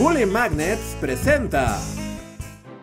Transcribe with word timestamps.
Bully 0.00 0.24
Magnets 0.24 0.96
presenta. 0.98 1.78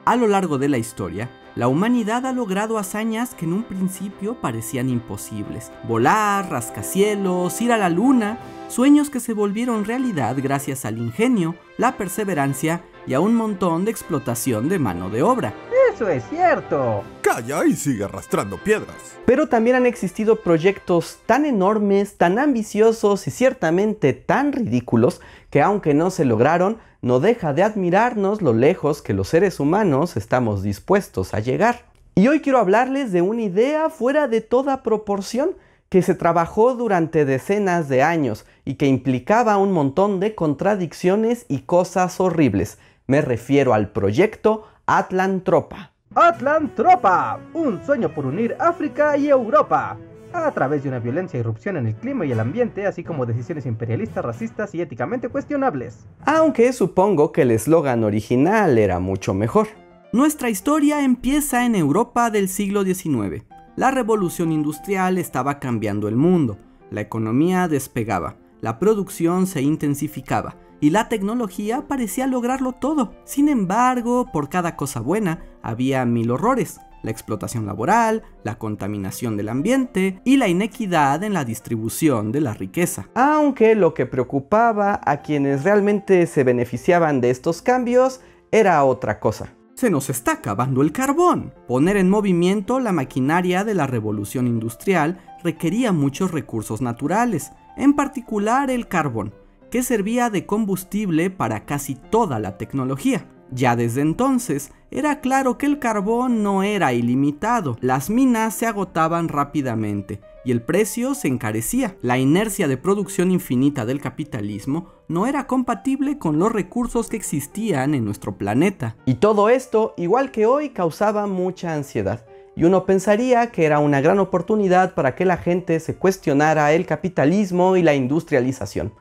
A 0.06 0.16
lo 0.16 0.28
largo 0.28 0.60
de 0.60 0.70
la 0.70 0.78
historia, 0.78 1.32
la 1.56 1.68
humanidad 1.68 2.28
ha 2.28 2.32
logrado 2.32 2.78
hazañas 2.78 3.34
que 3.34 3.46
en 3.46 3.54
un 3.54 3.64
principio 3.64 4.40
parecían 4.40 4.88
imposibles. 4.88 5.72
Volar, 5.88 6.52
rascacielos, 6.52 7.60
ir 7.60 7.72
a 7.72 7.80
la 7.80 7.90
luna, 7.90 8.38
sueños 8.68 9.10
que 9.10 9.20
se 9.20 9.34
volvieron 9.34 9.86
realidad 9.86 10.38
gracias 10.40 10.86
al 10.86 11.00
ingenio, 11.00 11.56
la 11.80 11.98
perseverancia 11.98 12.84
y 13.08 13.16
a 13.16 13.20
un 13.20 13.34
montón 13.34 13.84
de 13.84 13.90
explotación 13.90 14.70
de 14.70 14.78
mano 14.78 15.10
de 15.10 15.24
obra. 15.24 15.56
Eso 15.98 16.10
es 16.10 16.24
cierto. 16.30 17.04
Calla 17.22 17.66
y 17.66 17.74
sigue 17.74 18.04
arrastrando 18.04 18.58
piedras. 18.58 19.18
Pero 19.26 19.48
también 19.48 19.78
han 19.78 19.88
existido 19.88 20.36
proyectos 20.36 21.18
tan 21.26 21.44
enormes, 21.44 22.18
tan 22.18 22.38
ambiciosos 22.38 23.26
y 23.26 23.32
ciertamente 23.32 24.14
tan 24.14 24.52
ridículos 24.52 25.22
que 25.50 25.60
aunque 25.60 25.96
no 25.96 26.12
se 26.12 26.24
lograron, 26.24 26.78
no 27.02 27.20
deja 27.20 27.52
de 27.54 27.64
admirarnos 27.64 28.44
lo 28.44 28.54
lejos 28.54 29.02
que 29.02 29.16
los 29.16 29.30
seres 29.30 29.60
humanos 29.60 30.18
estamos 30.18 30.62
dispuestos 30.62 31.34
a 31.34 31.40
llegar. 31.40 31.86
Y 32.14 32.28
hoy 32.28 32.42
quiero 32.42 32.60
hablarles 32.60 33.12
de 33.12 33.24
una 33.24 33.42
idea 33.42 33.90
fuera 33.90 34.28
de 34.28 34.42
toda 34.42 34.84
proporción 34.84 35.56
que 35.90 36.04
se 36.04 36.14
trabajó 36.14 36.76
durante 36.76 37.26
decenas 37.26 37.90
de 37.90 38.04
años 38.04 38.46
y 38.66 38.76
que 38.76 38.86
implicaba 38.86 39.58
un 39.58 39.72
montón 39.72 40.20
de 40.20 40.36
contradicciones 40.36 41.48
y 41.48 41.62
cosas 41.62 42.20
horribles. 42.20 42.78
Me 43.08 43.22
refiero 43.22 43.74
al 43.74 43.90
proyecto 43.90 44.66
Atlantropa. 44.90 45.92
Atlantropa, 46.16 47.42
un 47.54 47.86
sueño 47.86 48.08
por 48.08 48.26
unir 48.26 48.56
África 48.58 49.18
y 49.18 49.28
Europa 49.28 49.98
a 50.32 50.52
través 50.54 50.84
de 50.84 50.88
una 50.88 51.00
violencia 51.00 51.36
e 51.38 51.42
irrupción 51.42 51.76
en 51.76 51.88
el 51.88 51.96
clima 51.96 52.26
y 52.26 52.32
el 52.32 52.40
ambiente, 52.40 52.88
así 52.88 53.04
como 53.04 53.26
decisiones 53.26 53.66
imperialistas, 53.66 54.24
racistas 54.24 54.74
y 54.74 54.80
éticamente 54.80 55.28
cuestionables. 55.28 56.08
Aunque 56.26 56.72
supongo 56.72 57.34
que 57.34 57.42
el 57.42 57.52
eslogan 57.52 58.06
original 58.06 58.78
era 58.78 59.00
mucho 59.00 59.34
mejor. 59.34 59.68
Nuestra 60.14 60.50
historia 60.50 61.04
empieza 61.04 61.66
en 61.66 61.76
Europa 61.76 62.30
del 62.30 62.48
siglo 62.48 62.86
XIX. 62.86 63.44
La 63.76 63.92
revolución 63.92 64.54
industrial 64.54 65.18
estaba 65.18 65.60
cambiando 65.60 66.08
el 66.08 66.16
mundo, 66.16 66.60
la 66.92 67.02
economía 67.02 67.68
despegaba, 67.68 68.38
la 68.62 68.80
producción 68.80 69.48
se 69.48 69.62
intensificaba 69.62 70.56
y 70.80 70.90
la 70.92 71.10
tecnología 71.10 71.88
parecía 71.88 72.28
lograrlo 72.28 72.74
todo. 72.74 73.14
Sin 73.26 73.50
embargo, 73.50 74.30
por 74.32 74.50
cada 74.50 74.76
cosa 74.76 75.00
buena 75.00 75.44
había 75.62 76.06
mil 76.06 76.32
horrores 76.32 76.80
la 77.04 77.12
explotación 77.12 77.66
laboral, 77.66 78.24
la 78.44 78.58
contaminación 78.58 79.38
del 79.38 79.50
ambiente 79.50 80.22
y 80.24 80.38
la 80.38 80.48
inequidad 80.48 81.24
en 81.24 81.34
la 81.34 81.46
distribución 81.46 82.32
de 82.32 82.42
la 82.42 82.54
riqueza. 82.54 83.08
Aunque 83.16 83.76
lo 83.76 83.94
que 83.94 84.06
preocupaba 84.06 85.00
a 85.06 85.22
quienes 85.22 85.64
realmente 85.64 86.26
se 86.28 86.44
beneficiaban 86.44 87.22
de 87.22 87.30
estos 87.30 87.62
cambios 87.62 88.22
era 88.52 88.84
otra 88.84 89.20
cosa. 89.20 89.54
Se 89.76 89.90
nos 89.90 90.10
está 90.10 90.34
acabando 90.34 90.82
el 90.82 90.92
carbón. 90.92 91.54
Poner 91.68 91.98
en 91.98 92.10
movimiento 92.10 92.80
la 92.80 92.92
maquinaria 92.92 93.64
de 93.64 93.76
la 93.76 93.86
revolución 93.86 94.48
industrial 94.48 95.20
requería 95.44 95.92
muchos 95.92 96.32
recursos 96.32 96.82
naturales, 96.82 97.52
en 97.78 97.94
particular 97.94 98.72
el 98.72 98.88
carbón, 98.88 99.34
que 99.70 99.84
servía 99.84 100.30
de 100.30 100.46
combustible 100.46 101.30
para 101.30 101.66
casi 101.66 101.96
toda 101.96 102.40
la 102.40 102.58
tecnología. 102.58 103.28
Ya 103.52 103.76
desde 103.76 104.02
entonces, 104.02 104.72
era 104.92 105.22
claro 105.22 105.58
que 105.58 105.66
el 105.66 105.80
carbón 105.80 106.44
no 106.44 106.64
era 106.64 106.94
ilimitado, 106.94 107.78
las 107.82 108.10
minas 108.10 108.54
se 108.54 108.68
agotaban 108.68 109.30
rápidamente 109.30 110.22
y 110.44 110.52
el 110.52 110.62
precio 110.62 111.14
se 111.14 111.28
encarecía. 111.28 111.98
La 112.02 112.18
inercia 112.18 112.70
de 112.70 112.78
producción 112.78 113.32
infinita 113.32 113.86
del 113.86 114.00
capitalismo 114.00 114.88
no 115.10 115.28
era 115.28 115.46
compatible 115.46 116.18
con 116.18 116.40
los 116.40 116.52
recursos 116.52 117.10
que 117.10 117.18
existían 117.18 117.94
en 117.94 118.06
nuestro 118.06 118.38
planeta. 118.38 118.96
Y 119.06 119.16
todo 119.16 119.50
esto, 119.50 119.94
igual 119.98 120.32
que 120.32 120.46
hoy, 120.46 120.70
causaba 120.70 121.28
mucha 121.28 121.74
ansiedad. 121.74 122.26
Y 122.56 122.64
uno 122.64 122.86
pensaría 122.86 123.52
que 123.52 123.66
era 123.66 123.80
una 123.80 124.02
gran 124.02 124.20
oportunidad 124.20 124.94
para 124.94 125.16
que 125.16 125.26
la 125.26 125.38
gente 125.38 125.80
se 125.82 125.96
cuestionara 125.96 126.72
el 126.72 126.86
capitalismo 126.86 127.76
y 127.76 127.84
la 127.84 127.94
industrialización. 127.94 128.94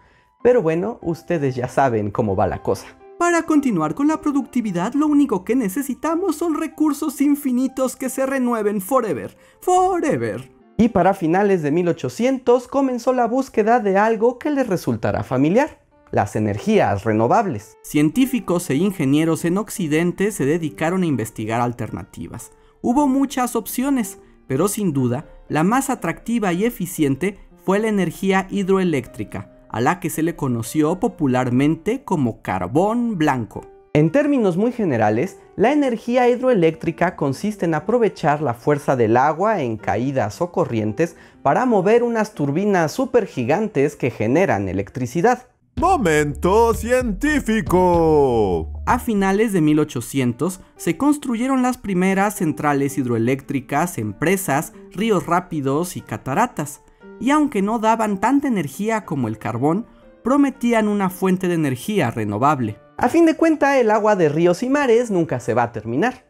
Pero 0.43 0.63
bueno, 0.63 0.99
ustedes 1.03 1.55
ya 1.55 1.69
saben 1.69 2.11
cómo 2.11 2.37
va 2.37 2.47
la 2.47 2.63
cosa. 2.63 2.87
Para 3.19 3.45
continuar 3.45 3.95
con 3.95 4.09
la 4.09 4.21
productividad, 4.21 4.93
lo 4.93 5.07
único 5.07 5.43
que 5.43 5.57
necesitamos 5.57 6.37
son 6.37 6.55
recursos 6.55 7.23
infinitos 7.23 7.97
que 7.97 8.11
se 8.11 8.27
renueven 8.27 8.83
forever, 8.83 9.37
forever. 9.61 10.53
Y 10.77 10.91
para 10.91 11.15
finales 11.15 11.63
de 11.63 11.71
1800 11.71 12.69
comenzó 12.69 13.15
la 13.15 13.27
búsqueda 13.27 13.81
de 13.81 13.97
algo 13.97 14.39
que 14.39 14.51
les 14.51 14.67
resultará 14.67 15.23
familiar, 15.23 15.81
las 16.11 16.37
energías 16.37 17.05
renovables. 17.05 17.79
Científicos 17.83 18.69
e 18.69 18.75
ingenieros 18.75 19.47
en 19.47 19.57
Occidente 19.57 20.31
se 20.31 20.45
dedicaron 20.45 21.03
a 21.03 21.07
investigar 21.07 21.63
alternativas. 21.63 22.53
Hubo 22.83 23.09
muchas 23.09 23.57
opciones, 23.57 24.19
pero 24.47 24.69
sin 24.69 24.93
duda, 24.93 25.27
la 25.49 25.65
más 25.65 25.89
atractiva 25.89 26.53
y 26.53 26.67
eficiente 26.67 27.39
fue 27.65 27.79
la 27.79 27.89
energía 27.89 28.47
hidroeléctrica, 28.51 29.56
a 29.77 29.81
la 29.83 30.01
que 30.01 30.09
se 30.09 30.23
le 30.23 30.37
conoció 30.37 31.01
popularmente 31.01 32.03
como 32.03 32.41
carbón 32.41 33.19
blanco. 33.19 33.67
En 33.93 34.11
términos 34.11 34.57
muy 34.57 34.73
generales, 34.73 35.37
la 35.55 35.71
energía 35.71 36.31
hidroeléctrica 36.31 37.15
consiste 37.15 37.67
en 37.67 37.75
aprovechar 37.75 38.41
la 38.41 38.55
fuerza 38.55 38.97
del 38.97 39.19
agua 39.19 39.61
en 39.61 39.77
caídas 39.77 40.41
o 40.41 40.51
corrientes 40.51 41.17
para 41.43 41.67
mover 41.67 42.05
unas 42.05 42.33
turbinas 42.33 42.93
supergigantes 42.93 43.97
que 43.97 44.11
generan 44.11 44.71
electricidad. 44.71 45.47
Momento 45.79 46.73
científico. 46.73 48.81
A 48.87 48.99
finales 48.99 49.53
de 49.53 49.61
1800 49.61 50.61
se 50.77 50.97
construyeron 50.97 51.61
las 51.61 51.77
primeras 51.77 52.37
centrales 52.37 52.97
hidroeléctricas 52.97 53.99
en 53.99 54.15
presas, 54.15 54.73
ríos 54.93 55.27
rápidos 55.27 55.99
y 55.99 56.01
cataratas 56.01 56.81
y 57.21 57.31
aunque 57.31 57.63
no 57.63 57.79
daban 57.79 58.19
tanta 58.19 58.49
energía 58.49 59.05
como 59.05 59.29
el 59.29 59.39
carbón, 59.39 59.87
prometían 60.23 60.89
una 60.89 61.11
fuente 61.11 61.49
de 61.49 61.55
energía 61.55 62.11
renovable. 62.11 62.79
A 62.97 63.09
fin 63.09 63.27
de 63.27 63.37
cuentas, 63.37 63.77
el 63.77 63.91
agua 63.91 64.17
de 64.17 64.29
ríos 64.29 64.63
y 64.63 64.69
mares 64.69 65.11
nunca 65.11 65.39
se 65.41 65.55
va 65.55 65.65
a 65.65 65.73
terminar. 65.73 66.27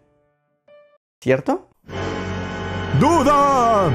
¿Cierto? 1.21 1.69
¡Duda! 3.01 3.93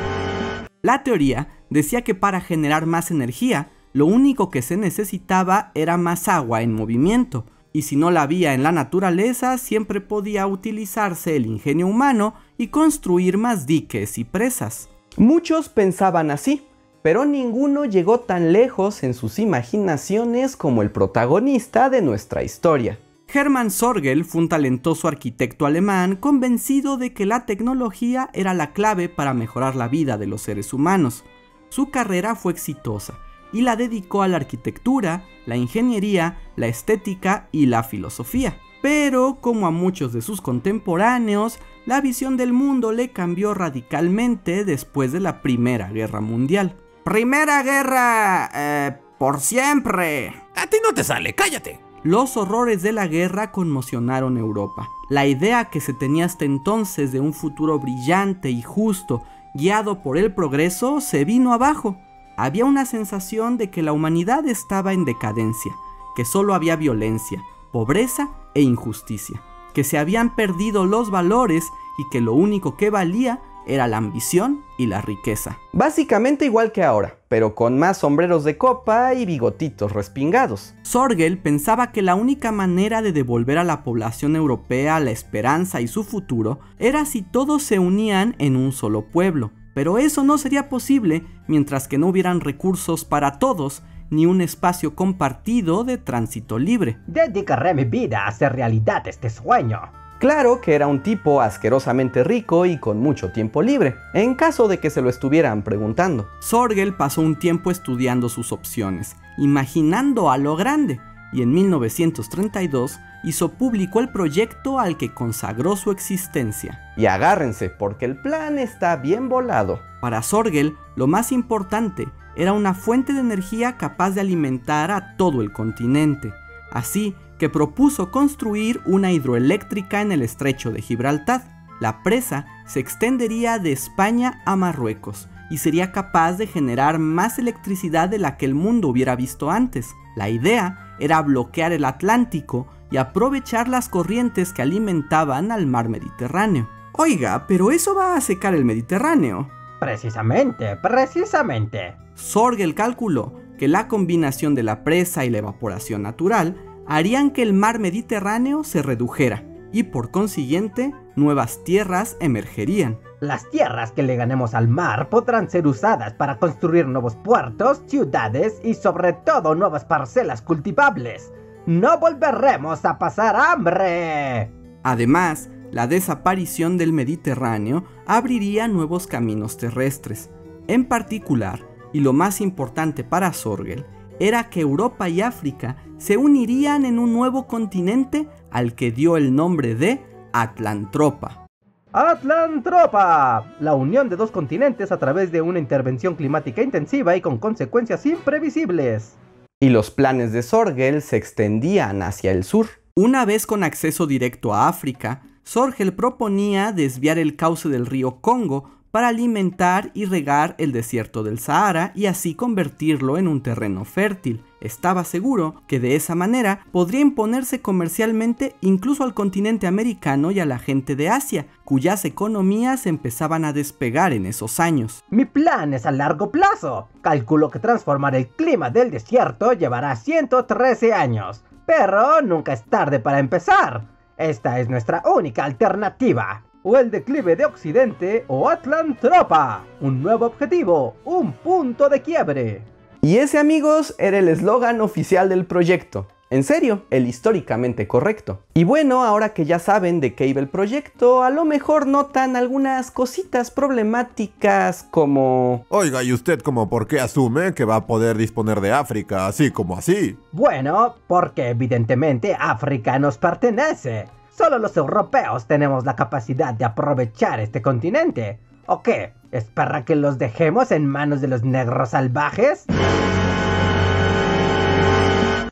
La 0.81 1.03
teoría 1.03 1.49
decía 1.69 2.03
que 2.03 2.15
para 2.15 2.41
generar 2.41 2.85
más 2.85 3.11
energía, 3.11 3.69
lo 3.93 4.05
único 4.05 4.49
que 4.49 4.61
se 4.61 4.77
necesitaba 4.77 5.71
era 5.75 5.97
más 5.97 6.27
agua 6.27 6.61
en 6.61 6.73
movimiento, 6.73 7.45
y 7.73 7.83
si 7.83 7.95
no 7.95 8.11
la 8.11 8.23
había 8.23 8.53
en 8.53 8.63
la 8.63 8.71
naturaleza, 8.71 9.57
siempre 9.57 10.01
podía 10.01 10.47
utilizarse 10.47 11.35
el 11.35 11.45
ingenio 11.45 11.87
humano 11.87 12.35
y 12.57 12.67
construir 12.67 13.37
más 13.37 13.65
diques 13.65 14.17
y 14.17 14.23
presas. 14.23 14.89
Muchos 15.17 15.69
pensaban 15.69 16.31
así, 16.31 16.65
pero 17.01 17.25
ninguno 17.25 17.85
llegó 17.85 18.19
tan 18.19 18.53
lejos 18.53 19.03
en 19.03 19.13
sus 19.13 19.39
imaginaciones 19.39 20.55
como 20.55 20.81
el 20.81 20.91
protagonista 20.91 21.89
de 21.89 22.01
nuestra 22.01 22.43
historia. 22.43 22.99
Hermann 23.33 23.71
Sorgel 23.71 24.25
fue 24.25 24.41
un 24.41 24.49
talentoso 24.49 25.07
arquitecto 25.07 25.65
alemán 25.65 26.17
convencido 26.17 26.97
de 26.97 27.13
que 27.13 27.25
la 27.25 27.45
tecnología 27.45 28.29
era 28.33 28.53
la 28.53 28.73
clave 28.73 29.07
para 29.07 29.33
mejorar 29.33 29.75
la 29.75 29.87
vida 29.87 30.17
de 30.17 30.27
los 30.27 30.41
seres 30.41 30.73
humanos. 30.73 31.23
Su 31.69 31.89
carrera 31.89 32.35
fue 32.35 32.51
exitosa 32.51 33.17
y 33.53 33.61
la 33.61 33.77
dedicó 33.77 34.21
a 34.21 34.27
la 34.27 34.37
arquitectura, 34.37 35.23
la 35.45 35.55
ingeniería, 35.55 36.39
la 36.57 36.67
estética 36.67 37.47
y 37.51 37.67
la 37.67 37.83
filosofía. 37.83 38.57
Pero, 38.81 39.37
como 39.39 39.67
a 39.67 39.71
muchos 39.71 40.11
de 40.11 40.21
sus 40.21 40.41
contemporáneos, 40.41 41.59
la 41.85 42.01
visión 42.01 42.35
del 42.35 42.51
mundo 42.51 42.91
le 42.91 43.11
cambió 43.11 43.53
radicalmente 43.53 44.65
después 44.65 45.11
de 45.11 45.19
la 45.19 45.41
Primera 45.41 45.89
Guerra 45.91 46.19
Mundial. 46.19 46.80
Primera 47.03 47.63
guerra... 47.63 48.49
Eh, 48.53 48.97
por 49.21 49.39
siempre. 49.39 50.33
A 50.55 50.65
ti 50.65 50.77
no 50.83 50.95
te 50.95 51.03
sale, 51.03 51.35
cállate. 51.35 51.79
Los 52.01 52.37
horrores 52.37 52.81
de 52.81 52.91
la 52.91 53.05
guerra 53.05 53.51
conmocionaron 53.51 54.35
Europa. 54.39 54.89
La 55.11 55.27
idea 55.27 55.65
que 55.65 55.79
se 55.79 55.93
tenía 55.93 56.25
hasta 56.25 56.43
entonces 56.43 57.11
de 57.11 57.19
un 57.19 57.31
futuro 57.31 57.77
brillante 57.77 58.49
y 58.49 58.63
justo, 58.63 59.21
guiado 59.53 60.01
por 60.01 60.17
el 60.17 60.33
progreso, 60.33 61.01
se 61.01 61.23
vino 61.23 61.53
abajo. 61.53 61.97
Había 62.35 62.65
una 62.65 62.87
sensación 62.87 63.59
de 63.59 63.69
que 63.69 63.83
la 63.83 63.93
humanidad 63.93 64.47
estaba 64.47 64.91
en 64.91 65.05
decadencia, 65.05 65.71
que 66.15 66.25
solo 66.25 66.55
había 66.55 66.75
violencia, 66.75 67.43
pobreza 67.71 68.31
e 68.55 68.61
injusticia, 68.61 69.39
que 69.75 69.83
se 69.83 69.99
habían 69.99 70.35
perdido 70.35 70.87
los 70.87 71.11
valores 71.11 71.71
y 71.99 72.09
que 72.09 72.21
lo 72.21 72.33
único 72.33 72.75
que 72.75 72.89
valía 72.89 73.39
era 73.67 73.87
la 73.87 73.97
ambición 73.97 74.61
y 74.77 74.87
la 74.87 75.01
riqueza. 75.01 75.57
Básicamente 75.73 76.45
igual 76.45 76.71
que 76.71 76.83
ahora, 76.83 77.17
pero 77.27 77.55
con 77.55 77.77
más 77.77 77.99
sombreros 77.99 78.43
de 78.43 78.57
copa 78.57 79.13
y 79.13 79.25
bigotitos 79.25 79.91
respingados. 79.91 80.73
Sorgel 80.81 81.37
pensaba 81.37 81.91
que 81.91 82.01
la 82.01 82.15
única 82.15 82.51
manera 82.51 83.01
de 83.01 83.11
devolver 83.11 83.57
a 83.57 83.63
la 83.63 83.83
población 83.83 84.35
europea 84.35 84.99
la 84.99 85.11
esperanza 85.11 85.81
y 85.81 85.87
su 85.87 86.03
futuro 86.03 86.59
era 86.79 87.05
si 87.05 87.21
todos 87.21 87.63
se 87.63 87.79
unían 87.79 88.35
en 88.39 88.55
un 88.55 88.71
solo 88.71 89.05
pueblo. 89.05 89.51
Pero 89.73 89.97
eso 89.97 90.23
no 90.23 90.37
sería 90.37 90.67
posible 90.67 91.23
mientras 91.47 91.87
que 91.87 91.97
no 91.97 92.07
hubieran 92.07 92.41
recursos 92.41 93.05
para 93.05 93.39
todos 93.39 93.83
ni 94.09 94.25
un 94.25 94.41
espacio 94.41 94.93
compartido 94.93 95.83
de 95.85 95.97
tránsito 95.97 96.59
libre. 96.59 96.97
Dedicaré 97.07 97.73
mi 97.73 97.85
vida 97.85 98.25
a 98.25 98.27
hacer 98.27 98.53
realidad 98.53 99.07
este 99.07 99.29
sueño. 99.29 100.00
Claro 100.21 100.61
que 100.61 100.75
era 100.75 100.85
un 100.85 101.01
tipo 101.01 101.41
asquerosamente 101.41 102.23
rico 102.23 102.67
y 102.67 102.77
con 102.77 102.99
mucho 102.99 103.31
tiempo 103.31 103.63
libre, 103.63 103.95
en 104.13 104.35
caso 104.35 104.67
de 104.67 104.79
que 104.79 104.91
se 104.91 105.01
lo 105.01 105.09
estuvieran 105.09 105.63
preguntando. 105.63 106.29
Sorgel 106.41 106.93
pasó 106.93 107.21
un 107.21 107.39
tiempo 107.39 107.71
estudiando 107.71 108.29
sus 108.29 108.51
opciones, 108.51 109.15
imaginando 109.39 110.29
a 110.29 110.37
lo 110.37 110.55
grande, 110.55 111.01
y 111.33 111.41
en 111.41 111.51
1932 111.51 112.99
hizo 113.23 113.53
público 113.53 113.99
el 113.99 114.09
proyecto 114.09 114.77
al 114.79 114.95
que 114.95 115.11
consagró 115.11 115.75
su 115.75 115.89
existencia. 115.89 116.93
Y 116.97 117.07
agárrense, 117.07 117.71
porque 117.71 118.05
el 118.05 118.15
plan 118.15 118.59
está 118.59 118.97
bien 118.97 119.27
volado. 119.27 119.79
Para 120.01 120.21
Sorgel, 120.21 120.77
lo 120.95 121.07
más 121.07 121.31
importante 121.31 122.07
era 122.35 122.53
una 122.53 122.75
fuente 122.75 123.13
de 123.13 123.21
energía 123.21 123.75
capaz 123.75 124.11
de 124.11 124.21
alimentar 124.21 124.91
a 124.91 125.17
todo 125.17 125.41
el 125.41 125.51
continente. 125.51 126.31
Así 126.71 127.15
que 127.37 127.49
propuso 127.49 128.11
construir 128.11 128.81
una 128.85 129.11
hidroeléctrica 129.11 130.01
en 130.01 130.11
el 130.11 130.21
estrecho 130.21 130.71
de 130.71 130.81
Gibraltar. 130.81 131.65
La 131.79 132.03
presa 132.03 132.45
se 132.65 132.79
extendería 132.79 133.59
de 133.59 133.71
España 133.71 134.41
a 134.45 134.55
Marruecos 134.55 135.27
y 135.49 135.57
sería 135.57 135.91
capaz 135.91 136.33
de 136.33 136.47
generar 136.47 136.99
más 136.99 137.39
electricidad 137.39 138.07
de 138.07 138.19
la 138.19 138.37
que 138.37 138.45
el 138.45 138.55
mundo 138.55 138.87
hubiera 138.87 139.15
visto 139.15 139.51
antes. 139.51 139.89
La 140.15 140.29
idea 140.29 140.95
era 140.99 141.21
bloquear 141.21 141.71
el 141.71 141.83
Atlántico 141.83 142.67
y 142.91 142.97
aprovechar 142.97 143.67
las 143.67 143.89
corrientes 143.89 144.53
que 144.53 144.61
alimentaban 144.61 145.51
al 145.51 145.65
mar 145.65 145.89
Mediterráneo. 145.89 146.69
Oiga, 146.93 147.45
pero 147.47 147.71
eso 147.71 147.95
va 147.95 148.15
a 148.15 148.21
secar 148.21 148.53
el 148.53 148.65
Mediterráneo. 148.65 149.49
Precisamente, 149.79 150.75
precisamente. 150.75 151.95
Sorgel 152.13 152.75
calculó 152.75 153.40
que 153.61 153.67
la 153.67 153.87
combinación 153.87 154.55
de 154.55 154.63
la 154.63 154.83
presa 154.83 155.23
y 155.23 155.29
la 155.29 155.37
evaporación 155.37 156.01
natural 156.01 156.55
harían 156.87 157.29
que 157.29 157.43
el 157.43 157.53
mar 157.53 157.77
Mediterráneo 157.77 158.63
se 158.63 158.81
redujera 158.81 159.43
y 159.71 159.83
por 159.83 160.09
consiguiente 160.09 160.95
nuevas 161.15 161.63
tierras 161.63 162.17
emergerían. 162.19 162.97
Las 163.19 163.47
tierras 163.51 163.91
que 163.91 164.01
le 164.01 164.15
ganemos 164.15 164.55
al 164.55 164.67
mar 164.67 165.09
podrán 165.09 165.47
ser 165.47 165.67
usadas 165.67 166.13
para 166.13 166.39
construir 166.39 166.87
nuevos 166.87 167.15
puertos, 167.17 167.83
ciudades 167.85 168.59
y 168.63 168.73
sobre 168.73 169.13
todo 169.13 169.53
nuevas 169.53 169.85
parcelas 169.85 170.41
cultivables. 170.41 171.31
No 171.67 171.99
volveremos 171.99 172.83
a 172.83 172.97
pasar 172.97 173.35
hambre. 173.35 174.51
Además, 174.81 175.51
la 175.69 175.85
desaparición 175.85 176.79
del 176.79 176.93
Mediterráneo 176.93 177.83
abriría 178.07 178.67
nuevos 178.67 179.05
caminos 179.05 179.57
terrestres. 179.57 180.31
En 180.65 180.85
particular, 180.85 181.70
y 181.93 181.99
lo 181.99 182.13
más 182.13 182.41
importante 182.41 183.03
para 183.03 183.33
Sorgel, 183.33 183.85
era 184.19 184.49
que 184.49 184.61
Europa 184.61 185.09
y 185.09 185.21
África 185.21 185.77
se 185.97 186.17
unirían 186.17 186.85
en 186.85 186.99
un 186.99 187.11
nuevo 187.13 187.47
continente 187.47 188.27
al 188.51 188.75
que 188.75 188.91
dio 188.91 189.17
el 189.17 189.35
nombre 189.35 189.75
de 189.75 190.01
Atlantropa. 190.31 191.47
Atlantropa, 191.93 193.55
la 193.59 193.73
unión 193.73 194.07
de 194.07 194.15
dos 194.15 194.31
continentes 194.31 194.91
a 194.91 194.97
través 194.97 195.31
de 195.31 195.41
una 195.41 195.59
intervención 195.59 196.15
climática 196.15 196.61
intensiva 196.61 197.15
y 197.15 197.21
con 197.21 197.37
consecuencias 197.37 198.05
imprevisibles. 198.05 199.17
Y 199.59 199.69
los 199.69 199.91
planes 199.91 200.31
de 200.31 200.41
Sorgel 200.41 201.01
se 201.01 201.17
extendían 201.17 202.01
hacia 202.01 202.31
el 202.31 202.43
sur. 202.43 202.67
Una 202.95 203.25
vez 203.25 203.45
con 203.45 203.63
acceso 203.63 204.07
directo 204.07 204.53
a 204.53 204.67
África, 204.67 205.23
Sorgel 205.43 205.93
proponía 205.93 206.71
desviar 206.71 207.17
el 207.17 207.35
cauce 207.35 207.67
del 207.67 207.85
río 207.85 208.21
Congo 208.21 208.69
para 208.91 209.07
alimentar 209.07 209.91
y 209.93 210.05
regar 210.05 210.55
el 210.57 210.71
desierto 210.71 211.23
del 211.23 211.39
Sahara 211.39 211.91
y 211.95 212.05
así 212.05 212.35
convertirlo 212.35 213.17
en 213.17 213.27
un 213.27 213.41
terreno 213.41 213.85
fértil. 213.85 214.43
Estaba 214.59 215.03
seguro 215.05 215.55
que 215.65 215.79
de 215.79 215.95
esa 215.95 216.13
manera 216.13 216.65
podría 216.71 217.01
imponerse 217.01 217.61
comercialmente 217.61 218.55
incluso 218.61 219.03
al 219.03 219.13
continente 219.13 219.65
americano 219.65 220.29
y 220.29 220.39
a 220.39 220.45
la 220.45 220.59
gente 220.59 220.95
de 220.95 221.09
Asia, 221.09 221.47
cuyas 221.63 222.05
economías 222.05 222.85
empezaban 222.85 223.43
a 223.45 223.53
despegar 223.53 224.13
en 224.13 224.25
esos 224.25 224.59
años. 224.59 225.03
Mi 225.09 225.25
plan 225.25 225.73
es 225.73 225.85
a 225.85 225.91
largo 225.91 226.29
plazo. 226.29 226.89
Calculo 227.01 227.49
que 227.49 227.59
transformar 227.59 228.15
el 228.15 228.27
clima 228.27 228.69
del 228.69 228.91
desierto 228.91 229.53
llevará 229.53 229.95
113 229.95 230.93
años. 230.93 231.43
Pero 231.65 232.21
nunca 232.21 232.53
es 232.53 232.63
tarde 232.65 232.99
para 232.99 233.19
empezar. 233.19 233.87
Esta 234.17 234.59
es 234.59 234.69
nuestra 234.69 235.01
única 235.05 235.45
alternativa 235.45 236.43
o 236.63 236.77
el 236.77 236.91
declive 236.91 237.35
de 237.35 237.45
Occidente 237.45 238.25
o 238.27 238.49
Atlantropa. 238.49 239.63
Un 239.79 240.01
nuevo 240.01 240.25
objetivo, 240.25 240.95
un 241.05 241.33
punto 241.33 241.89
de 241.89 242.01
quiebre. 242.01 242.61
Y 243.01 243.17
ese 243.17 243.39
amigos 243.39 243.95
era 243.97 244.19
el 244.19 244.27
eslogan 244.27 244.81
oficial 244.81 245.29
del 245.29 245.45
proyecto. 245.45 246.07
En 246.31 246.45
serio, 246.45 246.83
el 246.91 247.07
históricamente 247.07 247.89
correcto. 247.89 248.39
Y 248.53 248.63
bueno, 248.63 249.03
ahora 249.03 249.33
que 249.33 249.43
ya 249.43 249.59
saben 249.59 249.99
de 249.99 250.15
qué 250.15 250.27
iba 250.27 250.39
el 250.39 250.47
proyecto, 250.47 251.23
a 251.23 251.29
lo 251.29 251.43
mejor 251.43 251.87
notan 251.87 252.37
algunas 252.37 252.89
cositas 252.89 253.51
problemáticas 253.51 254.87
como... 254.91 255.65
Oiga, 255.67 256.03
¿y 256.03 256.13
usted 256.13 256.39
como 256.39 256.69
por 256.69 256.87
qué 256.87 257.01
asume 257.01 257.53
que 257.53 257.65
va 257.65 257.75
a 257.75 257.85
poder 257.85 258.17
disponer 258.17 258.61
de 258.61 258.71
África 258.71 259.27
así 259.27 259.51
como 259.51 259.77
así? 259.77 260.17
Bueno, 260.31 260.95
porque 261.05 261.49
evidentemente 261.49 262.33
África 262.39 262.97
nos 262.97 263.17
pertenece. 263.17 264.07
Solo 264.41 264.57
los 264.57 264.75
europeos 264.75 265.45
tenemos 265.45 265.85
la 265.85 265.95
capacidad 265.95 266.51
de 266.55 266.65
aprovechar 266.65 267.39
este 267.39 267.61
continente. 267.61 268.39
¿O 268.65 268.81
qué? 268.81 269.13
¿Espera 269.31 269.85
que 269.85 269.95
los 269.95 270.17
dejemos 270.17 270.71
en 270.71 270.87
manos 270.87 271.21
de 271.21 271.27
los 271.27 271.43
negros 271.43 271.89
salvajes? 271.89 272.65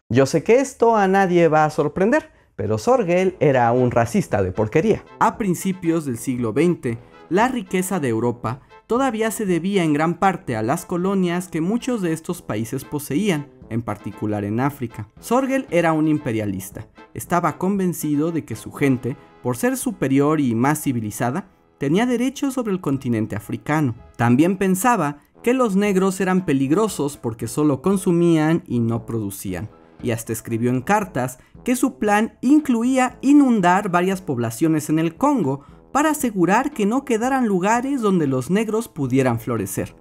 Yo 0.09 0.25
sé 0.25 0.43
que 0.43 0.55
esto 0.59 0.95
a 0.95 1.07
nadie 1.07 1.47
va 1.49 1.65
a 1.65 1.69
sorprender, 1.69 2.31
pero 2.55 2.79
Sorgel 2.79 3.37
era 3.39 3.71
un 3.73 3.91
racista 3.91 4.41
de 4.41 4.51
porquería. 4.51 5.03
A 5.19 5.37
principios 5.37 6.05
del 6.05 6.17
siglo 6.17 6.51
XX, 6.51 6.97
la 7.29 7.47
riqueza 7.47 7.99
de 7.99 8.07
Europa 8.07 8.61
todavía 8.87 9.29
se 9.29 9.45
debía 9.45 9.83
en 9.83 9.93
gran 9.93 10.15
parte 10.15 10.55
a 10.55 10.63
las 10.63 10.87
colonias 10.87 11.47
que 11.47 11.61
muchos 11.61 12.01
de 12.01 12.11
estos 12.11 12.41
países 12.41 12.85
poseían, 12.85 13.49
en 13.69 13.83
particular 13.83 14.45
en 14.45 14.59
África. 14.59 15.09
Sorgel 15.19 15.67
era 15.69 15.93
un 15.93 16.07
imperialista. 16.07 16.87
Estaba 17.13 17.57
convencido 17.57 18.31
de 18.31 18.45
que 18.45 18.55
su 18.55 18.71
gente, 18.71 19.17
por 19.43 19.57
ser 19.57 19.77
superior 19.77 20.39
y 20.39 20.55
más 20.55 20.81
civilizada, 20.81 21.49
tenía 21.77 22.05
derechos 22.05 22.53
sobre 22.53 22.73
el 22.73 22.81
continente 22.81 23.35
africano. 23.35 23.95
También 24.17 24.57
pensaba 24.57 25.17
que 25.41 25.53
los 25.53 25.75
negros 25.75 26.19
eran 26.19 26.45
peligrosos 26.45 27.17
porque 27.17 27.47
solo 27.47 27.81
consumían 27.81 28.63
y 28.67 28.79
no 28.79 29.05
producían. 29.05 29.69
Y 30.03 30.11
hasta 30.11 30.33
escribió 30.33 30.69
en 30.69 30.81
cartas 30.81 31.39
que 31.63 31.75
su 31.75 31.97
plan 31.97 32.37
incluía 32.41 33.17
inundar 33.21 33.89
varias 33.89 34.21
poblaciones 34.21 34.89
en 34.89 34.99
el 34.99 35.15
Congo 35.15 35.61
para 35.91 36.11
asegurar 36.11 36.71
que 36.71 36.85
no 36.85 37.03
quedaran 37.03 37.47
lugares 37.47 38.01
donde 38.01 38.27
los 38.27 38.49
negros 38.49 38.87
pudieran 38.87 39.39
florecer. 39.39 39.95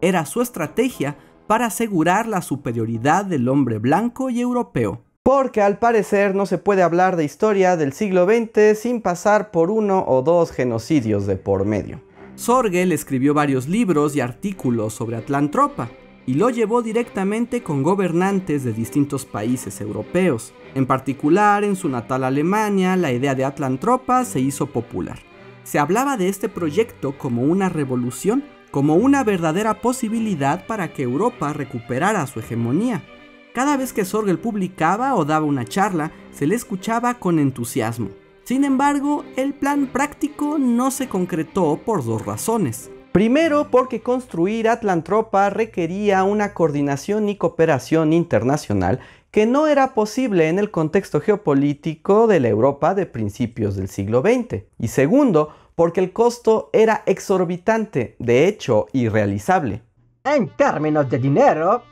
Era 0.00 0.24
su 0.26 0.40
estrategia 0.40 1.16
para 1.46 1.66
asegurar 1.66 2.28
la 2.28 2.42
superioridad 2.42 3.24
del 3.24 3.48
hombre 3.48 3.78
blanco 3.78 4.30
y 4.30 4.40
europeo. 4.40 5.02
Porque 5.24 5.62
al 5.62 5.78
parecer 5.78 6.34
no 6.34 6.46
se 6.46 6.58
puede 6.58 6.82
hablar 6.82 7.14
de 7.14 7.22
historia 7.22 7.76
del 7.76 7.92
siglo 7.92 8.26
XX 8.26 8.76
sin 8.76 9.00
pasar 9.00 9.52
por 9.52 9.70
uno 9.70 10.04
o 10.08 10.22
dos 10.22 10.50
genocidios 10.50 11.26
de 11.26 11.36
por 11.36 11.64
medio. 11.64 12.02
Sorgel 12.34 12.90
escribió 12.90 13.32
varios 13.32 13.68
libros 13.68 14.16
y 14.16 14.20
artículos 14.20 14.94
sobre 14.94 15.16
Atlantropa 15.16 15.90
y 16.26 16.34
lo 16.34 16.50
llevó 16.50 16.82
directamente 16.82 17.62
con 17.62 17.84
gobernantes 17.84 18.64
de 18.64 18.72
distintos 18.72 19.24
países 19.24 19.80
europeos. 19.80 20.54
En 20.74 20.86
particular, 20.86 21.62
en 21.62 21.76
su 21.76 21.88
natal 21.88 22.24
Alemania, 22.24 22.96
la 22.96 23.12
idea 23.12 23.36
de 23.36 23.44
Atlantropa 23.44 24.24
se 24.24 24.40
hizo 24.40 24.66
popular. 24.66 25.20
Se 25.62 25.78
hablaba 25.78 26.16
de 26.16 26.30
este 26.30 26.48
proyecto 26.48 27.16
como 27.16 27.42
una 27.42 27.68
revolución, 27.68 28.42
como 28.72 28.96
una 28.96 29.22
verdadera 29.22 29.82
posibilidad 29.82 30.66
para 30.66 30.92
que 30.92 31.04
Europa 31.04 31.52
recuperara 31.52 32.26
su 32.26 32.40
hegemonía. 32.40 33.04
Cada 33.52 33.76
vez 33.76 33.92
que 33.92 34.06
Sorgel 34.06 34.38
publicaba 34.38 35.14
o 35.14 35.26
daba 35.26 35.44
una 35.44 35.66
charla, 35.66 36.10
se 36.32 36.46
le 36.46 36.54
escuchaba 36.54 37.14
con 37.14 37.38
entusiasmo. 37.38 38.08
Sin 38.44 38.64
embargo, 38.64 39.24
el 39.36 39.52
plan 39.52 39.88
práctico 39.88 40.58
no 40.58 40.90
se 40.90 41.08
concretó 41.08 41.78
por 41.84 42.02
dos 42.02 42.24
razones. 42.24 42.90
Primero, 43.12 43.68
porque 43.70 44.00
construir 44.00 44.70
Atlantropa 44.70 45.50
requería 45.50 46.24
una 46.24 46.54
coordinación 46.54 47.28
y 47.28 47.36
cooperación 47.36 48.14
internacional 48.14 49.00
que 49.30 49.44
no 49.44 49.66
era 49.66 49.92
posible 49.92 50.48
en 50.48 50.58
el 50.58 50.70
contexto 50.70 51.20
geopolítico 51.20 52.26
de 52.26 52.40
la 52.40 52.48
Europa 52.48 52.94
de 52.94 53.04
principios 53.04 53.76
del 53.76 53.88
siglo 53.88 54.22
XX. 54.22 54.64
Y 54.78 54.88
segundo, 54.88 55.50
porque 55.74 56.00
el 56.00 56.12
costo 56.12 56.70
era 56.72 57.02
exorbitante, 57.04 58.16
de 58.18 58.48
hecho 58.48 58.86
irrealizable. 58.92 59.82
En 60.24 60.48
términos 60.56 61.10
de 61.10 61.18
dinero, 61.18 61.82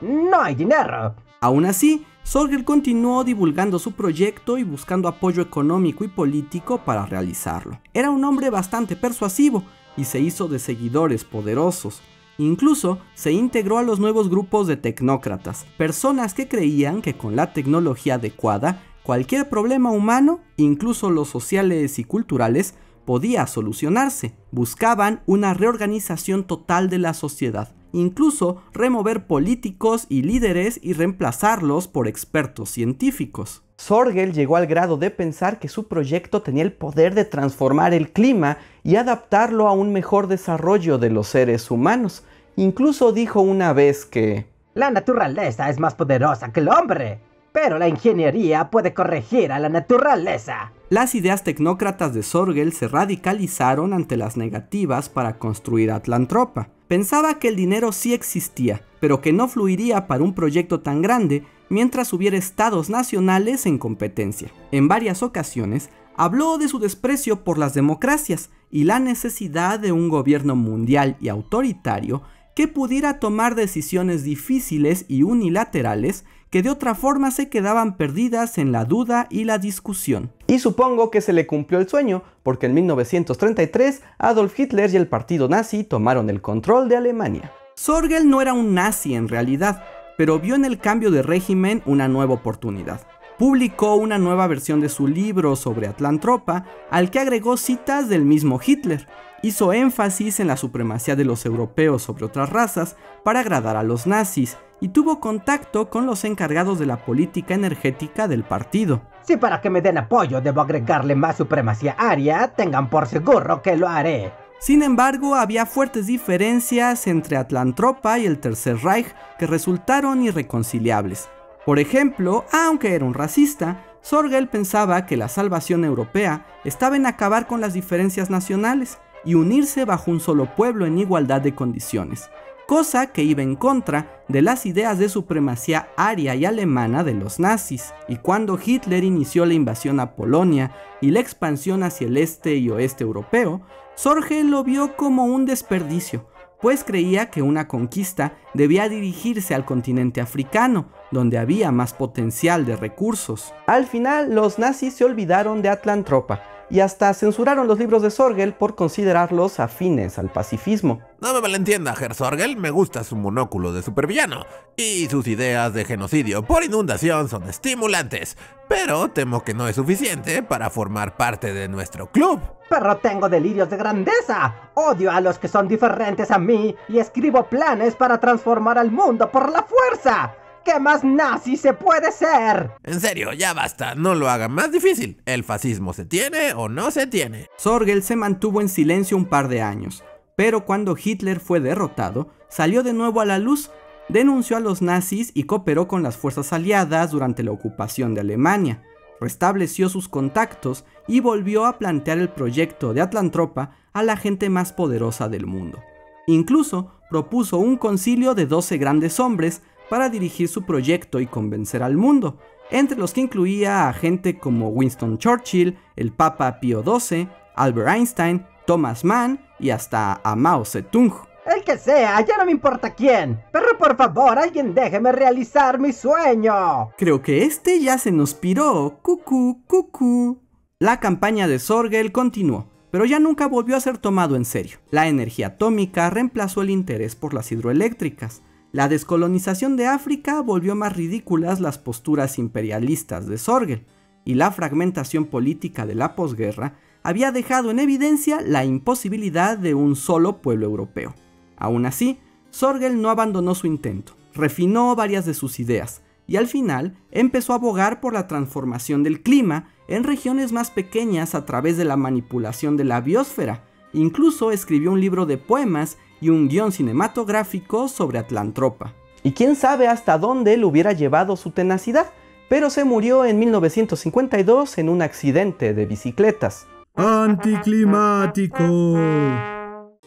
no 0.00 0.40
hay 0.40 0.54
dinero. 0.54 1.14
Aún 1.40 1.66
así, 1.66 2.04
Sorgel 2.24 2.64
continuó 2.64 3.24
divulgando 3.24 3.78
su 3.78 3.92
proyecto 3.92 4.58
y 4.58 4.64
buscando 4.64 5.08
apoyo 5.08 5.42
económico 5.42 6.04
y 6.04 6.08
político 6.08 6.78
para 6.84 7.06
realizarlo. 7.06 7.80
Era 7.94 8.10
un 8.10 8.24
hombre 8.24 8.50
bastante 8.50 8.96
persuasivo 8.96 9.64
y 9.96 10.04
se 10.04 10.20
hizo 10.20 10.46
de 10.48 10.58
seguidores 10.58 11.24
poderosos. 11.24 12.02
Incluso 12.36 12.98
se 13.14 13.32
integró 13.32 13.78
a 13.78 13.82
los 13.82 13.98
nuevos 13.98 14.28
grupos 14.28 14.66
de 14.66 14.76
tecnócratas, 14.76 15.66
personas 15.76 16.34
que 16.34 16.48
creían 16.48 17.02
que 17.02 17.16
con 17.16 17.34
la 17.34 17.52
tecnología 17.52 18.14
adecuada, 18.14 18.82
cualquier 19.02 19.48
problema 19.48 19.90
humano, 19.90 20.40
incluso 20.56 21.10
los 21.10 21.28
sociales 21.28 21.98
y 21.98 22.04
culturales, 22.04 22.74
podía 23.06 23.46
solucionarse. 23.46 24.36
Buscaban 24.52 25.22
una 25.24 25.54
reorganización 25.54 26.44
total 26.44 26.90
de 26.90 26.98
la 26.98 27.14
sociedad, 27.14 27.74
incluso 27.92 28.62
remover 28.72 29.26
políticos 29.26 30.06
y 30.08 30.22
líderes 30.22 30.78
y 30.82 30.92
reemplazarlos 30.92 31.88
por 31.88 32.08
expertos 32.08 32.70
científicos. 32.70 33.62
Sorgel 33.76 34.32
llegó 34.32 34.56
al 34.56 34.66
grado 34.66 34.96
de 34.96 35.10
pensar 35.10 35.60
que 35.60 35.68
su 35.68 35.86
proyecto 35.86 36.42
tenía 36.42 36.64
el 36.64 36.72
poder 36.72 37.14
de 37.14 37.24
transformar 37.24 37.94
el 37.94 38.10
clima 38.10 38.58
y 38.82 38.96
adaptarlo 38.96 39.68
a 39.68 39.72
un 39.72 39.92
mejor 39.92 40.26
desarrollo 40.26 40.98
de 40.98 41.10
los 41.10 41.28
seres 41.28 41.70
humanos. 41.70 42.24
Incluso 42.56 43.12
dijo 43.12 43.40
una 43.40 43.72
vez 43.72 44.04
que... 44.04 44.46
La 44.74 44.90
naturaleza 44.90 45.70
es 45.70 45.78
más 45.78 45.94
poderosa 45.94 46.52
que 46.52 46.60
el 46.60 46.68
hombre, 46.68 47.20
pero 47.52 47.78
la 47.78 47.88
ingeniería 47.88 48.70
puede 48.70 48.94
corregir 48.94 49.52
a 49.52 49.58
la 49.60 49.68
naturaleza. 49.68 50.72
Las 50.90 51.14
ideas 51.14 51.44
tecnócratas 51.44 52.14
de 52.14 52.22
Sorgel 52.22 52.72
se 52.72 52.88
radicalizaron 52.88 53.92
ante 53.92 54.16
las 54.16 54.36
negativas 54.36 55.08
para 55.08 55.38
construir 55.38 55.92
Atlantropa. 55.92 56.68
Pensaba 56.88 57.38
que 57.38 57.48
el 57.48 57.56
dinero 57.56 57.92
sí 57.92 58.14
existía, 58.14 58.82
pero 58.98 59.20
que 59.20 59.32
no 59.32 59.46
fluiría 59.46 60.06
para 60.06 60.24
un 60.24 60.34
proyecto 60.34 60.80
tan 60.80 61.02
grande 61.02 61.44
mientras 61.68 62.14
hubiera 62.14 62.38
estados 62.38 62.88
nacionales 62.88 63.66
en 63.66 63.76
competencia. 63.76 64.50
En 64.72 64.88
varias 64.88 65.22
ocasiones 65.22 65.90
habló 66.16 66.56
de 66.56 66.66
su 66.68 66.78
desprecio 66.78 67.44
por 67.44 67.58
las 67.58 67.74
democracias 67.74 68.50
y 68.70 68.84
la 68.84 69.00
necesidad 69.00 69.78
de 69.78 69.92
un 69.92 70.08
gobierno 70.08 70.56
mundial 70.56 71.16
y 71.20 71.28
autoritario 71.28 72.22
que 72.56 72.68
pudiera 72.68 73.20
tomar 73.20 73.54
decisiones 73.54 74.24
difíciles 74.24 75.04
y 75.08 75.22
unilaterales 75.22 76.24
que 76.50 76.62
de 76.62 76.70
otra 76.70 76.94
forma 76.94 77.30
se 77.30 77.50
quedaban 77.50 77.96
perdidas 77.96 78.56
en 78.56 78.72
la 78.72 78.84
duda 78.84 79.26
y 79.30 79.44
la 79.44 79.58
discusión. 79.58 80.32
Y 80.50 80.60
supongo 80.60 81.10
que 81.10 81.20
se 81.20 81.34
le 81.34 81.46
cumplió 81.46 81.78
el 81.78 81.88
sueño, 81.90 82.22
porque 82.42 82.66
en 82.66 82.74
1933 82.74 84.00
Adolf 84.16 84.58
Hitler 84.58 84.90
y 84.90 84.96
el 84.96 85.06
partido 85.06 85.46
nazi 85.46 85.84
tomaron 85.84 86.30
el 86.30 86.40
control 86.40 86.88
de 86.88 86.96
Alemania. 86.96 87.52
Sorgel 87.76 88.30
no 88.30 88.40
era 88.40 88.54
un 88.54 88.72
nazi 88.72 89.14
en 89.14 89.28
realidad, 89.28 89.84
pero 90.16 90.40
vio 90.40 90.54
en 90.54 90.64
el 90.64 90.78
cambio 90.78 91.10
de 91.10 91.22
régimen 91.22 91.82
una 91.84 92.08
nueva 92.08 92.32
oportunidad. 92.32 93.02
Publicó 93.38 93.96
una 93.96 94.16
nueva 94.16 94.46
versión 94.46 94.80
de 94.80 94.88
su 94.88 95.06
libro 95.06 95.54
sobre 95.54 95.86
Atlantropa, 95.86 96.64
al 96.90 97.10
que 97.10 97.20
agregó 97.20 97.58
citas 97.58 98.08
del 98.08 98.24
mismo 98.24 98.58
Hitler. 98.64 99.06
Hizo 99.40 99.72
énfasis 99.72 100.40
en 100.40 100.48
la 100.48 100.56
supremacía 100.56 101.14
de 101.14 101.24
los 101.24 101.46
europeos 101.46 102.02
sobre 102.02 102.24
otras 102.24 102.50
razas 102.50 102.96
para 103.22 103.40
agradar 103.40 103.76
a 103.76 103.84
los 103.84 104.06
nazis 104.06 104.56
y 104.80 104.88
tuvo 104.88 105.20
contacto 105.20 105.90
con 105.90 106.06
los 106.06 106.24
encargados 106.24 106.80
de 106.80 106.86
la 106.86 107.04
política 107.04 107.54
energética 107.54 108.26
del 108.26 108.42
partido. 108.42 109.02
Si 109.22 109.36
para 109.36 109.60
que 109.60 109.70
me 109.70 109.80
den 109.80 109.98
apoyo 109.98 110.40
debo 110.40 110.60
agregarle 110.60 111.14
más 111.14 111.36
supremacía 111.36 111.94
aria, 111.98 112.52
tengan 112.56 112.90
por 112.90 113.06
seguro 113.06 113.62
que 113.62 113.76
lo 113.76 113.88
haré. 113.88 114.32
Sin 114.58 114.82
embargo, 114.82 115.36
había 115.36 115.66
fuertes 115.66 116.06
diferencias 116.06 117.06
entre 117.06 117.36
Atlantropa 117.36 118.18
y 118.18 118.26
el 118.26 118.40
Tercer 118.40 118.78
Reich 118.78 119.14
que 119.38 119.46
resultaron 119.46 120.22
irreconciliables. 120.22 121.28
Por 121.64 121.78
ejemplo, 121.78 122.44
aunque 122.52 122.94
era 122.94 123.04
un 123.04 123.14
racista, 123.14 123.84
Sorgel 124.00 124.48
pensaba 124.48 125.06
que 125.06 125.16
la 125.16 125.28
salvación 125.28 125.84
europea 125.84 126.46
estaba 126.64 126.96
en 126.96 127.06
acabar 127.06 127.46
con 127.46 127.60
las 127.60 127.72
diferencias 127.72 128.30
nacionales 128.30 128.98
y 129.24 129.34
unirse 129.34 129.84
bajo 129.84 130.10
un 130.10 130.20
solo 130.20 130.54
pueblo 130.54 130.86
en 130.86 130.98
igualdad 130.98 131.40
de 131.40 131.54
condiciones, 131.54 132.30
cosa 132.66 133.08
que 133.08 133.22
iba 133.22 133.42
en 133.42 133.56
contra 133.56 134.22
de 134.28 134.42
las 134.42 134.66
ideas 134.66 134.98
de 134.98 135.08
supremacía 135.08 135.88
aria 135.96 136.34
y 136.34 136.44
alemana 136.44 137.02
de 137.02 137.14
los 137.14 137.40
nazis. 137.40 137.94
Y 138.08 138.16
cuando 138.16 138.58
Hitler 138.62 139.04
inició 139.04 139.46
la 139.46 139.54
invasión 139.54 140.00
a 140.00 140.14
Polonia 140.14 140.72
y 141.00 141.10
la 141.10 141.20
expansión 141.20 141.82
hacia 141.82 142.06
el 142.06 142.18
este 142.18 142.56
y 142.56 142.68
oeste 142.68 143.04
europeo, 143.04 143.62
Sorgel 143.94 144.50
lo 144.50 144.64
vio 144.64 144.96
como 144.96 145.24
un 145.24 145.46
desperdicio, 145.46 146.28
pues 146.60 146.84
creía 146.84 147.30
que 147.30 147.40
una 147.40 147.68
conquista 147.68 148.34
debía 148.52 148.88
dirigirse 148.88 149.54
al 149.54 149.64
continente 149.64 150.20
africano, 150.20 150.90
donde 151.10 151.38
había 151.38 151.72
más 151.72 151.94
potencial 151.94 152.66
de 152.66 152.76
recursos. 152.76 153.54
Al 153.66 153.86
final, 153.86 154.34
los 154.34 154.58
nazis 154.58 154.94
se 154.94 155.04
olvidaron 155.04 155.62
de 155.62 155.70
Atlantropa 155.70 156.42
y 156.70 156.80
hasta 156.80 157.12
censuraron 157.14 157.66
los 157.66 157.78
libros 157.78 158.02
de 158.02 158.10
Sorgel 158.10 158.54
por 158.54 158.74
considerarlos 158.74 159.60
afines 159.60 160.18
al 160.18 160.30
pacifismo. 160.30 161.00
No 161.20 161.32
me 161.34 161.40
malentienda, 161.40 161.94
Herr 161.98 162.14
Sorgel, 162.14 162.56
me 162.56 162.70
gusta 162.70 163.04
su 163.04 163.16
monóculo 163.16 163.72
de 163.72 163.82
supervillano 163.82 164.44
y 164.76 165.06
sus 165.06 165.26
ideas 165.26 165.72
de 165.74 165.84
genocidio 165.84 166.42
por 166.42 166.64
inundación 166.64 167.28
son 167.28 167.44
estimulantes, 167.44 168.36
pero 168.68 169.08
temo 169.08 169.42
que 169.42 169.54
no 169.54 169.66
es 169.66 169.76
suficiente 169.76 170.42
para 170.42 170.70
formar 170.70 171.16
parte 171.16 171.52
de 171.52 171.68
nuestro 171.68 172.10
club. 172.10 172.40
Pero 172.68 172.98
tengo 172.98 173.28
delirios 173.28 173.70
de 173.70 173.76
grandeza. 173.78 174.70
Odio 174.74 175.10
a 175.10 175.20
los 175.20 175.38
que 175.38 175.48
son 175.48 175.68
diferentes 175.68 176.30
a 176.30 176.38
mí 176.38 176.76
y 176.88 176.98
escribo 176.98 177.44
planes 177.44 177.96
para 177.96 178.20
transformar 178.20 178.78
al 178.78 178.90
mundo 178.90 179.30
por 179.30 179.50
la 179.50 179.62
fuerza. 179.62 180.34
¿Qué 180.64 180.78
más 180.80 181.02
nazi 181.04 181.56
se 181.56 181.72
puede 181.72 182.12
ser? 182.12 182.70
En 182.84 183.00
serio, 183.00 183.32
ya 183.32 183.54
basta, 183.54 183.94
no 183.94 184.14
lo 184.14 184.28
hagan 184.28 184.52
más 184.52 184.70
difícil. 184.70 185.20
¿El 185.24 185.44
fascismo 185.44 185.92
se 185.92 186.04
tiene 186.04 186.52
o 186.52 186.68
no 186.68 186.90
se 186.90 187.06
tiene? 187.06 187.48
Sorgel 187.56 188.02
se 188.02 188.16
mantuvo 188.16 188.60
en 188.60 188.68
silencio 188.68 189.16
un 189.16 189.26
par 189.26 189.48
de 189.48 189.62
años, 189.62 190.04
pero 190.36 190.64
cuando 190.64 190.96
Hitler 191.02 191.40
fue 191.40 191.60
derrotado, 191.60 192.28
salió 192.48 192.82
de 192.82 192.92
nuevo 192.92 193.20
a 193.20 193.24
la 193.24 193.38
luz, 193.38 193.70
denunció 194.08 194.56
a 194.56 194.60
los 194.60 194.82
nazis 194.82 195.30
y 195.34 195.44
cooperó 195.44 195.88
con 195.88 196.02
las 196.02 196.16
fuerzas 196.16 196.52
aliadas 196.52 197.10
durante 197.10 197.42
la 197.42 197.52
ocupación 197.52 198.14
de 198.14 198.20
Alemania. 198.20 198.82
Restableció 199.20 199.88
sus 199.88 200.08
contactos 200.08 200.84
y 201.06 201.20
volvió 201.20 201.66
a 201.66 201.78
plantear 201.78 202.18
el 202.18 202.28
proyecto 202.28 202.94
de 202.94 203.00
Atlantropa 203.00 203.72
a 203.92 204.02
la 204.02 204.16
gente 204.16 204.48
más 204.48 204.72
poderosa 204.72 205.28
del 205.28 205.46
mundo. 205.46 205.82
Incluso 206.26 206.92
propuso 207.10 207.58
un 207.58 207.76
concilio 207.76 208.34
de 208.34 208.46
12 208.46 208.76
grandes 208.78 209.18
hombres 209.18 209.62
para 209.88 210.08
dirigir 210.08 210.48
su 210.48 210.62
proyecto 210.64 211.20
y 211.20 211.26
convencer 211.26 211.82
al 211.82 211.96
mundo, 211.96 212.38
entre 212.70 212.98
los 212.98 213.12
que 213.12 213.22
incluía 213.22 213.88
a 213.88 213.92
gente 213.92 214.38
como 214.38 214.68
Winston 214.68 215.18
Churchill, 215.18 215.78
el 215.96 216.12
Papa 216.12 216.60
Pío 216.60 216.82
XII, 216.82 217.28
Albert 217.54 217.88
Einstein, 217.88 218.46
Thomas 218.66 219.04
Mann 219.04 219.40
y 219.58 219.70
hasta 219.70 220.20
a 220.22 220.36
Mao 220.36 220.64
Zedong. 220.64 221.12
El 221.46 221.64
que 221.64 221.78
sea, 221.78 222.20
ya 222.20 222.36
no 222.36 222.44
me 222.44 222.52
importa 222.52 222.94
quién. 222.94 223.42
Pero 223.52 223.78
por 223.78 223.96
favor, 223.96 224.38
alguien 224.38 224.74
déjeme 224.74 225.12
realizar 225.12 225.78
mi 225.78 225.92
sueño. 225.94 226.90
Creo 226.98 227.22
que 227.22 227.44
este 227.44 227.80
ya 227.80 227.96
se 227.96 228.12
nos 228.12 228.34
piró. 228.34 228.98
Cucú, 229.00 229.64
cucú. 229.66 230.42
La 230.78 231.00
campaña 231.00 231.48
de 231.48 231.58
Sorgel 231.58 232.12
continuó, 232.12 232.68
pero 232.90 233.06
ya 233.06 233.18
nunca 233.18 233.48
volvió 233.48 233.76
a 233.76 233.80
ser 233.80 233.96
tomado 233.96 234.36
en 234.36 234.44
serio. 234.44 234.78
La 234.90 235.08
energía 235.08 235.48
atómica 235.48 236.10
reemplazó 236.10 236.60
el 236.60 236.68
interés 236.68 237.16
por 237.16 237.32
las 237.32 237.50
hidroeléctricas. 237.50 238.42
La 238.78 238.88
descolonización 238.88 239.74
de 239.74 239.88
África 239.88 240.40
volvió 240.40 240.76
más 240.76 240.96
ridículas 240.96 241.58
las 241.58 241.78
posturas 241.78 242.38
imperialistas 242.38 243.26
de 243.26 243.36
Sorgel, 243.36 243.84
y 244.24 244.34
la 244.34 244.52
fragmentación 244.52 245.24
política 245.24 245.84
de 245.84 245.96
la 245.96 246.14
posguerra 246.14 246.78
había 247.02 247.32
dejado 247.32 247.72
en 247.72 247.80
evidencia 247.80 248.40
la 248.40 248.64
imposibilidad 248.64 249.58
de 249.58 249.74
un 249.74 249.96
solo 249.96 250.40
pueblo 250.40 250.66
europeo. 250.66 251.16
Aún 251.56 251.86
así, 251.86 252.20
Sorgel 252.50 253.02
no 253.02 253.10
abandonó 253.10 253.56
su 253.56 253.66
intento, 253.66 254.12
refinó 254.32 254.94
varias 254.94 255.26
de 255.26 255.34
sus 255.34 255.58
ideas, 255.58 256.02
y 256.28 256.36
al 256.36 256.46
final 256.46 256.96
empezó 257.10 257.54
a 257.54 257.56
abogar 257.56 258.00
por 258.00 258.12
la 258.12 258.28
transformación 258.28 259.02
del 259.02 259.24
clima 259.24 259.70
en 259.88 260.04
regiones 260.04 260.52
más 260.52 260.70
pequeñas 260.70 261.34
a 261.34 261.44
través 261.46 261.78
de 261.78 261.84
la 261.84 261.96
manipulación 261.96 262.76
de 262.76 262.84
la 262.84 263.00
biosfera. 263.00 263.64
Incluso 263.92 264.52
escribió 264.52 264.92
un 264.92 265.00
libro 265.00 265.26
de 265.26 265.36
poemas 265.36 265.98
y 266.20 266.30
un 266.30 266.48
guion 266.48 266.72
cinematográfico 266.72 267.88
sobre 267.88 268.18
Atlantropa. 268.18 268.94
Y 269.22 269.32
quién 269.32 269.56
sabe 269.56 269.88
hasta 269.88 270.18
dónde 270.18 270.56
le 270.56 270.64
hubiera 270.64 270.92
llevado 270.92 271.36
su 271.36 271.50
tenacidad, 271.50 272.10
pero 272.48 272.70
se 272.70 272.84
murió 272.84 273.24
en 273.24 273.38
1952 273.38 274.78
en 274.78 274.88
un 274.88 275.02
accidente 275.02 275.74
de 275.74 275.86
bicicletas. 275.86 276.66
Anticlimático. 276.94 278.96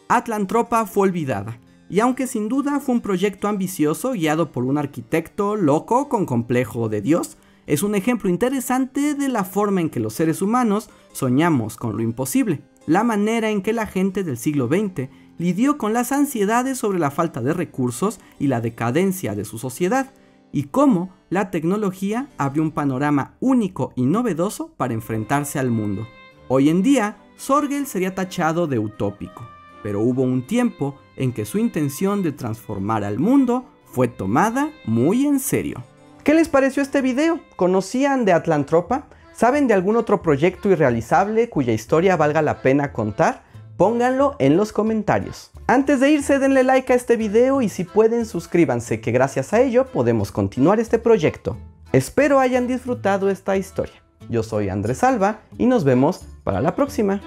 Atlantropa 0.08 0.86
fue 0.86 1.08
olvidada, 1.08 1.60
y 1.89 2.00
aunque 2.00 2.27
sin 2.27 2.50
duda 2.50 2.80
fue 2.80 2.96
un 2.96 3.01
proyecto 3.01 3.48
ambicioso 3.48 4.12
guiado 4.12 4.51
por 4.51 4.65
un 4.65 4.77
arquitecto 4.77 5.56
loco 5.56 6.10
con 6.10 6.25
complejo 6.25 6.89
de 6.89 7.01
Dios, 7.01 7.38
es 7.68 7.84
un 7.84 7.96
ejemplo 7.96 8.30
interesante 8.30 9.13
de 9.13 9.30
la 9.30 9.44
forma 9.44 9.82
en 9.82 9.89
que 9.89 10.00
los 10.00 10.13
seres 10.13 10.41
humanos 10.41 10.89
soñamos 11.13 11.77
con 11.77 11.96
lo 11.96 12.03
imposible, 12.03 12.62
la 12.88 13.03
manera 13.03 13.50
en 13.50 13.62
que 13.62 13.72
la 13.72 13.86
gente 13.86 14.24
del 14.24 14.38
siglo 14.38 14.68
XX 14.68 15.10
lidió 15.41 15.79
con 15.79 15.91
las 15.91 16.12
ansiedades 16.12 16.77
sobre 16.77 17.00
la 17.00 17.10
falta 17.10 17.41
de 17.41 17.53
recursos 17.53 18.19
y 18.38 18.45
la 18.45 18.62
decadencia 18.62 19.33
de 19.33 19.43
su 19.43 19.57
sociedad, 19.57 20.12
y 20.51 20.65
cómo 20.65 21.13
la 21.29 21.50
tecnología 21.50 22.27
abrió 22.38 22.62
un 22.62 22.71
panorama 22.71 23.33
único 23.39 23.91
y 23.95 24.05
novedoso 24.05 24.71
para 24.77 24.93
enfrentarse 24.93 25.57
al 25.57 25.71
mundo. 25.71 26.07
Hoy 26.48 26.69
en 26.69 26.83
día, 26.83 27.17
Sorgel 27.38 27.88
sería 27.88 28.13
tachado 28.13 28.67
de 28.67 28.77
utópico, 28.77 29.48
pero 29.81 30.01
hubo 30.01 30.21
un 30.21 30.45
tiempo 30.45 31.00
en 31.15 31.33
que 31.33 31.45
su 31.45 31.57
intención 31.57 32.21
de 32.21 32.33
transformar 32.33 33.03
al 33.03 33.17
mundo 33.17 33.65
fue 33.86 34.07
tomada 34.07 34.69
muy 34.86 35.25
en 35.25 35.39
serio. 35.39 35.83
¿Qué 36.24 36.36
les 36.36 36.50
pareció 36.50 36.83
este 36.83 37.01
video? 37.01 37.39
¿Conocían 37.55 38.25
de 38.25 38.33
Atlantropa? 38.33 39.07
¿Saben 39.33 39.67
de 39.67 39.74
algún 39.74 39.95
otro 39.95 40.21
proyecto 40.21 40.69
irrealizable 40.69 41.50
cuya 41.50 41.74
historia 41.74 42.15
valga 42.15 42.43
la 42.43 42.62
pena 42.62 42.93
contar? 42.93 43.50
Pónganlo 43.82 44.36
en 44.38 44.58
los 44.58 44.74
comentarios. 44.74 45.50
Antes 45.66 46.00
de 46.00 46.12
irse 46.12 46.38
denle 46.38 46.64
like 46.64 46.94
a 46.94 46.96
este 46.96 47.18
video 47.18 47.64
y 47.64 47.70
si 47.70 47.84
pueden 47.84 48.28
suscríbanse 48.28 49.02
que 49.02 49.12
gracias 49.12 49.54
a 49.54 49.62
ello 49.62 49.88
podemos 49.88 50.32
continuar 50.32 50.80
este 50.80 51.00
proyecto. 51.00 51.58
Espero 51.92 52.40
hayan 52.40 52.68
disfrutado 52.68 53.32
esta 53.32 53.58
historia. 53.58 53.96
Yo 54.30 54.44
soy 54.44 54.70
Andrés 54.70 55.04
Alba 55.04 55.40
y 55.58 55.66
nos 55.66 55.84
vemos 55.84 56.24
para 56.44 56.62
la 56.62 56.76
próxima. 56.76 57.22